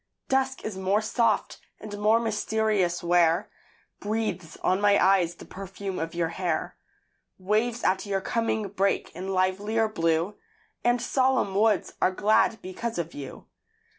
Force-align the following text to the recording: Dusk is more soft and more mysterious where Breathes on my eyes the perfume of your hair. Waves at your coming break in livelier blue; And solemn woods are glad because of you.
Dusk 0.29 0.65
is 0.65 0.79
more 0.79 0.99
soft 0.99 1.59
and 1.79 1.95
more 1.99 2.19
mysterious 2.19 3.03
where 3.03 3.51
Breathes 3.99 4.57
on 4.63 4.81
my 4.81 4.97
eyes 4.99 5.35
the 5.35 5.45
perfume 5.45 5.99
of 5.99 6.15
your 6.15 6.29
hair. 6.29 6.75
Waves 7.37 7.83
at 7.83 8.07
your 8.07 8.19
coming 8.19 8.67
break 8.69 9.13
in 9.15 9.27
livelier 9.27 9.87
blue; 9.87 10.37
And 10.83 10.99
solemn 10.99 11.53
woods 11.53 11.93
are 12.01 12.09
glad 12.11 12.63
because 12.63 12.97
of 12.97 13.13
you. 13.13 13.45